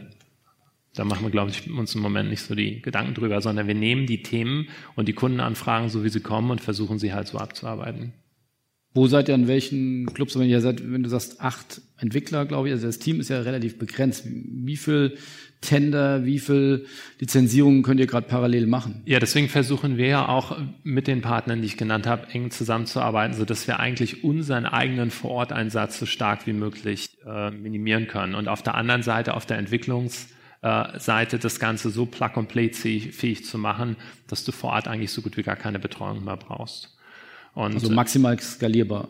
[0.96, 3.74] Da machen wir, glaube ich, uns im Moment nicht so die Gedanken drüber, sondern wir
[3.74, 7.38] nehmen die Themen und die Kundenanfragen, so wie sie kommen, und versuchen sie halt so
[7.38, 8.12] abzuarbeiten.
[8.94, 12.68] Wo seid ihr an welchen Clubs, wenn ihr seid, wenn du sagst acht Entwickler, glaube
[12.68, 14.24] ich, also das Team ist ja relativ begrenzt.
[14.26, 15.18] Wie viel
[15.61, 16.87] Tender, wie viel
[17.18, 19.02] Lizenzierungen könnt ihr gerade parallel machen?
[19.04, 23.37] Ja, deswegen versuchen wir ja auch mit den Partnern, die ich genannt habe, eng zusammenzuarbeiten,
[23.37, 28.35] so dass wir eigentlich unseren eigenen Vororteinsatz so stark wie möglich äh, minimieren können.
[28.35, 30.28] Und auf der anderen Seite, auf der Entwicklungs-
[30.61, 35.37] Seite das Ganze so plug-and-play fähig zu machen, dass du vor Ort eigentlich so gut
[35.37, 36.97] wie gar keine Betreuung mehr brauchst.
[37.55, 39.09] Und, also maximal skalierbar.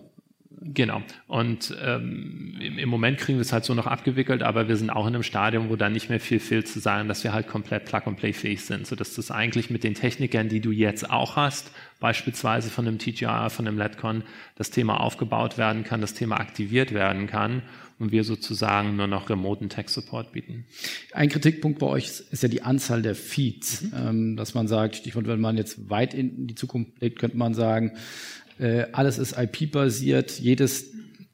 [0.61, 1.03] Genau.
[1.27, 5.07] Und ähm, im Moment kriegen wir es halt so noch abgewickelt, aber wir sind auch
[5.07, 7.85] in einem Stadium, wo da nicht mehr viel fehlt zu sagen, dass wir halt komplett
[7.85, 12.87] Plug-and-Play-fähig sind, sodass das eigentlich mit den Technikern, die du jetzt auch hast, beispielsweise von
[12.87, 14.23] einem TGR, von einem LEDCon,
[14.57, 17.63] das Thema aufgebaut werden kann, das Thema aktiviert werden kann
[17.99, 20.67] und wir sozusagen nur noch remoten Tech-Support bieten.
[21.13, 23.93] Ein Kritikpunkt bei euch ist ja die Anzahl der Feeds, mhm.
[23.95, 27.55] ähm, dass man sagt, Stichwort, wenn man jetzt weit in die Zukunft blickt, könnte man
[27.55, 27.93] sagen,
[28.93, 30.87] alles ist IP-basiert, jedes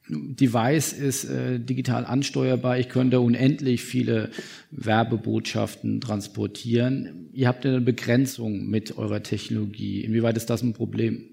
[0.09, 2.77] Device ist äh, digital ansteuerbar.
[2.77, 4.31] Ich könnte unendlich viele
[4.71, 7.29] Werbebotschaften transportieren.
[7.33, 10.01] Ihr habt eine Begrenzung mit eurer Technologie.
[10.01, 11.29] Inwieweit ist das ein Problem?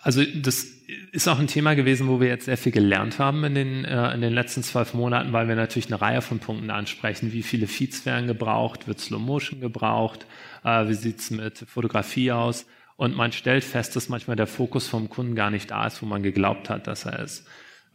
[0.00, 0.66] Also das
[1.10, 4.14] ist auch ein Thema gewesen, wo wir jetzt sehr viel gelernt haben in den, äh,
[4.14, 7.32] in den letzten zwölf Monaten, weil wir natürlich eine Reihe von Punkten ansprechen.
[7.32, 8.86] Wie viele Feeds werden gebraucht?
[8.86, 10.26] Wird Slow Motion gebraucht?
[10.62, 12.66] Äh, wie sieht's mit Fotografie aus?
[12.98, 16.06] Und man stellt fest, dass manchmal der Fokus vom Kunden gar nicht da ist, wo
[16.06, 17.46] man geglaubt hat, dass er ist.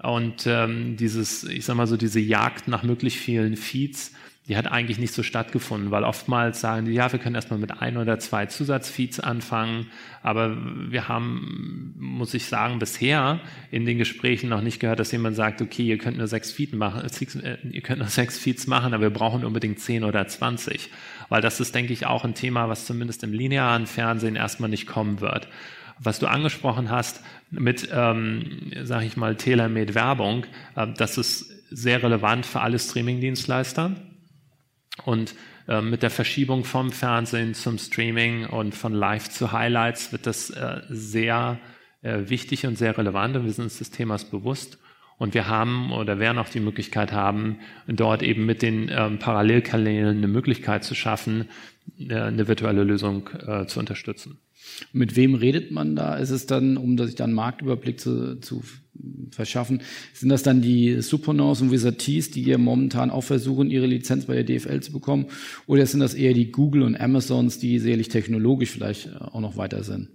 [0.01, 4.13] Und ähm, dieses, ich sag mal so, diese Jagd nach möglichst vielen Feeds,
[4.47, 7.81] die hat eigentlich nicht so stattgefunden, weil oftmals sagen die, ja, wir können erstmal mit
[7.81, 9.87] ein oder zwei Zusatzfeeds anfangen,
[10.21, 10.57] aber
[10.89, 15.61] wir haben, muss ich sagen, bisher in den Gesprächen noch nicht gehört, dass jemand sagt,
[15.61, 17.05] okay, ihr könnt nur sechs Feeds machen,
[17.43, 20.89] äh, ihr könnt nur sechs Feeds machen, aber wir brauchen unbedingt zehn oder zwanzig
[21.33, 24.85] weil das ist, denke ich, auch ein Thema, was zumindest im linearen Fernsehen erstmal nicht
[24.85, 25.47] kommen wird.
[25.97, 32.03] Was du angesprochen hast mit, ähm, sage ich mal, Telemed Werbung, äh, das ist sehr
[32.03, 33.95] relevant für alle Streamingdienstleister.
[35.05, 35.33] Und
[35.67, 40.51] äh, mit der Verschiebung vom Fernsehen zum Streaming und von Live zu Highlights wird das
[40.51, 41.59] äh, sehr
[42.03, 44.77] äh, wichtig und sehr relevant und wir sind uns des Themas bewusst.
[45.17, 50.17] Und wir haben oder werden auch die Möglichkeit haben, dort eben mit den ähm, Parallelkanälen
[50.17, 51.45] eine Möglichkeit zu schaffen,
[51.99, 54.39] äh, eine virtuelle Lösung äh, zu unterstützen.
[54.91, 56.15] Mit wem redet man da?
[56.15, 58.63] Ist es dann, um sich dann Marktüberblick zu, zu
[59.31, 59.81] verschaffen,
[60.13, 64.41] sind das dann die Supernors und Visatis, die hier momentan auch versuchen, ihre Lizenz bei
[64.41, 65.27] der DFL zu bekommen?
[65.67, 69.57] Oder sind das eher die Google und Amazons, die sicherlich technologisch vielleicht äh, auch noch
[69.57, 70.09] weiter sind?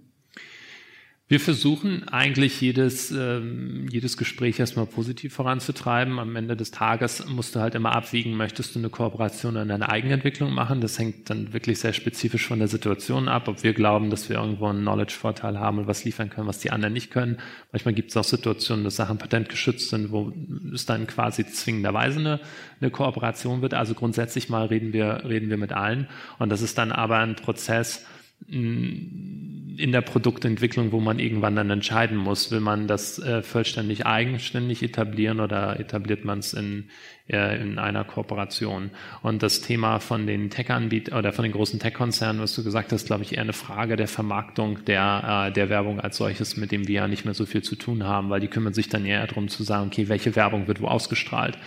[1.31, 6.17] Wir versuchen eigentlich jedes, ähm, jedes Gespräch erstmal positiv voranzutreiben.
[6.17, 9.89] Am Ende des Tages musst du halt immer abwiegen, möchtest du eine Kooperation oder eine
[9.89, 10.81] Eigenentwicklung machen.
[10.81, 14.37] Das hängt dann wirklich sehr spezifisch von der Situation ab, ob wir glauben, dass wir
[14.37, 17.37] irgendwo einen Knowledge-Vorteil haben und was liefern können, was die anderen nicht können.
[17.71, 20.33] Manchmal gibt es auch Situationen, dass Sachen patentgeschützt sind, wo
[20.73, 22.39] es dann quasi zwingenderweise eine,
[22.81, 23.75] eine Kooperation wird.
[23.75, 26.07] Also grundsätzlich mal reden wir, reden wir mit allen.
[26.39, 28.03] Und das ist dann aber ein Prozess,
[28.47, 34.83] in der Produktentwicklung, wo man irgendwann dann entscheiden muss, will man das äh, vollständig eigenständig
[34.83, 36.89] etablieren oder etabliert man es in,
[37.29, 38.91] äh, in einer Kooperation.
[39.21, 43.05] Und das Thema von den Tech-Anbietern oder von den großen Tech-Konzernen, was du gesagt hast,
[43.05, 46.87] glaube ich, eher eine Frage der Vermarktung der, äh, der Werbung als solches, mit dem
[46.87, 49.25] wir ja nicht mehr so viel zu tun haben, weil die kümmern sich dann eher
[49.27, 51.57] darum zu sagen, okay, welche Werbung wird wo ausgestrahlt.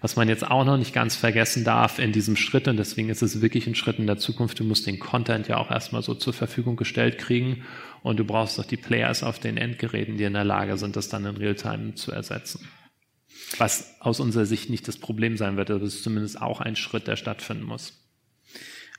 [0.00, 3.20] Was man jetzt auch noch nicht ganz vergessen darf in diesem Schritt, und deswegen ist
[3.20, 6.14] es wirklich ein Schritt in der Zukunft, du musst den Content ja auch erstmal so
[6.14, 7.64] zur Verfügung gestellt kriegen
[8.02, 11.10] und du brauchst auch die Players auf den Endgeräten, die in der Lage sind, das
[11.10, 12.66] dann in Realtime zu ersetzen.
[13.58, 16.76] Was aus unserer Sicht nicht das Problem sein wird, aber es ist zumindest auch ein
[16.76, 17.92] Schritt, der stattfinden muss.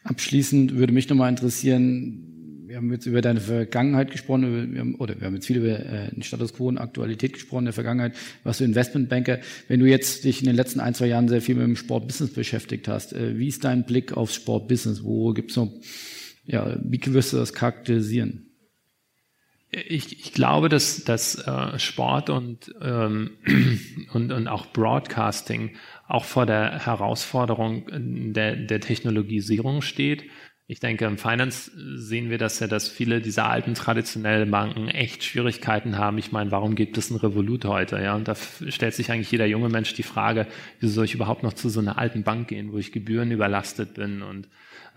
[0.03, 2.31] Abschließend würde mich nochmal interessieren,
[2.71, 6.09] wir haben jetzt über deine Vergangenheit gesprochen, wir oder wir haben jetzt viel über äh,
[6.09, 9.39] den Status quo und Aktualität gesprochen, in der Vergangenheit warst du Investmentbanker.
[9.67, 12.33] Wenn du jetzt dich in den letzten ein, zwei Jahren sehr viel mit dem Sportbusiness
[12.33, 15.03] beschäftigt hast, äh, wie ist dein Blick aufs Sportbusiness?
[15.03, 15.69] Wo gibt's noch,
[16.45, 18.50] ja, wie wirst du das charakterisieren?
[19.71, 23.37] Ich, ich glaube, dass, dass äh, Sport und, ähm,
[24.13, 27.85] und, und auch Broadcasting auch vor der Herausforderung
[28.33, 30.25] der, der Technologisierung steht.
[30.71, 35.21] Ich denke, im Finance sehen wir das ja, dass viele dieser alten traditionellen Banken echt
[35.21, 36.17] Schwierigkeiten haben.
[36.17, 38.01] Ich meine, warum gibt es ein Revolut heute?
[38.01, 40.47] Ja, und da stellt sich eigentlich jeder junge Mensch die Frage,
[40.79, 43.95] wieso soll ich überhaupt noch zu so einer alten Bank gehen, wo ich Gebühren überlastet
[43.95, 44.47] bin und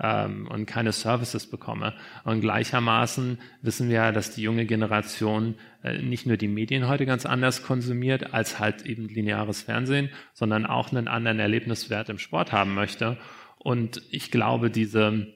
[0.01, 1.95] ähm, und keine Services bekomme.
[2.23, 7.05] Und gleichermaßen wissen wir ja, dass die junge Generation äh, nicht nur die Medien heute
[7.05, 12.53] ganz anders konsumiert als halt eben lineares Fernsehen, sondern auch einen anderen Erlebniswert im Sport
[12.53, 13.19] haben möchte.
[13.59, 15.34] Und ich glaube, diese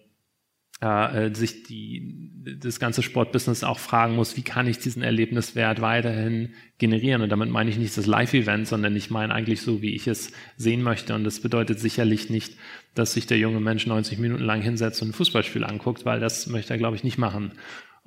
[0.81, 6.55] äh, sich die, das ganze Sportbusiness auch fragen muss, wie kann ich diesen Erlebniswert weiterhin
[6.79, 7.23] generieren?
[7.23, 10.33] Und damit meine ich nicht das Live-Event, sondern ich meine eigentlich so, wie ich es
[10.57, 11.15] sehen möchte.
[11.15, 12.55] Und das bedeutet sicherlich nicht,
[12.95, 16.47] dass sich der junge Mensch 90 Minuten lang hinsetzt und ein Fußballspiel anguckt, weil das
[16.47, 17.53] möchte er, glaube ich, nicht machen.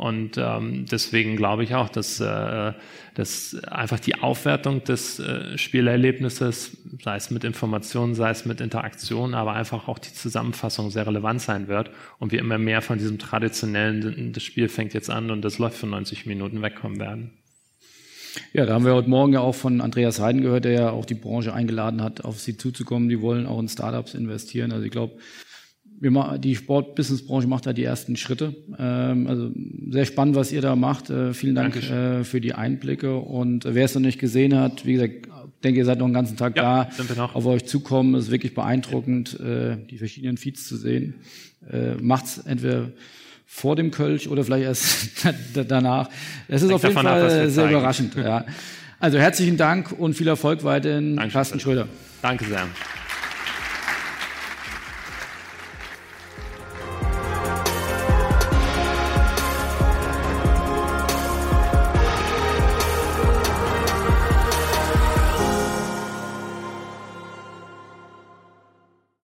[0.02, 2.74] Und ähm, deswegen glaube ich auch, dass, äh,
[3.14, 9.36] dass einfach die Aufwertung des äh, Spielerlebnisses, sei es mit Informationen, sei es mit Interaktion,
[9.36, 13.20] aber einfach auch die Zusammenfassung sehr relevant sein wird und wir immer mehr von diesem
[13.20, 17.34] traditionellen, das Spiel fängt jetzt an und das läuft für 90 Minuten wegkommen werden.
[18.54, 21.06] Ja, da haben wir heute Morgen ja auch von Andreas Heiden gehört, der ja auch
[21.06, 23.08] die Branche eingeladen hat, auf sie zuzukommen.
[23.08, 24.72] Die wollen auch in Startups investieren.
[24.72, 25.20] Also ich glaube,
[26.02, 28.56] wir die Sport-Business-Branche macht da die ersten Schritte.
[28.78, 29.52] Ähm, also
[29.90, 31.10] sehr spannend, was ihr da macht.
[31.10, 33.16] Äh, vielen Dank äh, für die Einblicke.
[33.18, 35.28] Und wer es noch nicht gesehen hat, wie gesagt,
[35.64, 38.16] denke, ihr seid noch einen ganzen Tag ja, da, auf euch zukommen.
[38.16, 41.16] Es ist wirklich beeindruckend, äh, die verschiedenen Feeds zu sehen.
[41.72, 42.92] Äh, macht's entweder
[43.46, 45.26] vor dem Kölsch oder vielleicht erst
[45.68, 46.10] danach.
[46.48, 47.70] Es ist auf jeden Fall sehr zeigen.
[47.72, 48.16] überraschend.
[48.16, 48.46] Ja.
[49.00, 51.32] Also herzlichen Dank und viel Erfolg weiterhin, Dankeschön.
[51.34, 51.88] Carsten Schröder.
[52.22, 52.68] Danke sehr.